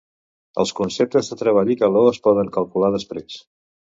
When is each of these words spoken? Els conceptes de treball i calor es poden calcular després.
Els 0.61 0.71
conceptes 0.79 1.29
de 1.33 1.37
treball 1.41 1.71
i 1.73 1.77
calor 1.83 2.09
es 2.13 2.21
poden 2.29 2.51
calcular 2.57 2.91
després. 2.97 3.37